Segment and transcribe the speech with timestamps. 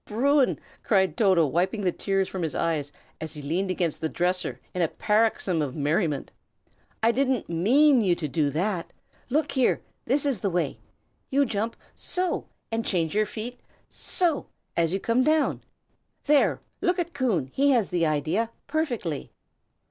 [0.05, 4.59] Bruin!" cried Toto, wiping the tears from his eyes, as he leaned against the dresser
[4.73, 6.31] in a paroxysm of merriment.
[7.03, 8.93] "I didn't mean you to do that!
[9.29, 9.79] Look here!
[10.05, 10.79] this is the way.
[11.29, 12.47] You jump so!
[12.71, 14.47] and change your feet so!
[14.75, 15.61] as you come down.
[16.25, 19.31] There, look at Coon; he has the idea, perfectly!"